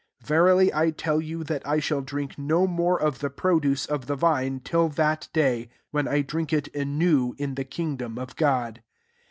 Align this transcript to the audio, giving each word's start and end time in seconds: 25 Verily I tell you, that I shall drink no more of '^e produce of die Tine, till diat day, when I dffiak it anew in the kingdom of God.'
25 0.21 0.27
Verily 0.27 0.73
I 0.73 0.89
tell 0.89 1.21
you, 1.21 1.43
that 1.43 1.61
I 1.63 1.79
shall 1.79 2.01
drink 2.01 2.35
no 2.35 2.65
more 2.65 2.99
of 2.99 3.19
'^e 3.19 3.35
produce 3.35 3.85
of 3.85 4.07
die 4.07 4.15
Tine, 4.17 4.59
till 4.61 4.89
diat 4.89 5.31
day, 5.31 5.69
when 5.91 6.07
I 6.07 6.23
dffiak 6.23 6.51
it 6.53 6.73
anew 6.75 7.35
in 7.37 7.53
the 7.53 7.65
kingdom 7.65 8.17
of 8.17 8.35
God.' 8.35 8.81